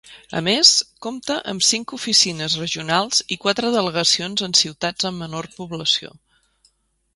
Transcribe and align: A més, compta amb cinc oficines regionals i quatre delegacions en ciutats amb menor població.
A 0.37 0.39
més, 0.45 0.69
compta 1.05 1.35
amb 1.53 1.65
cinc 1.67 1.93
oficines 1.97 2.55
regionals 2.63 3.21
i 3.37 3.39
quatre 3.45 3.71
delegacions 3.77 4.45
en 4.51 4.59
ciutats 4.63 5.11
amb 5.13 5.25
menor 5.27 5.53
població. 5.61 6.15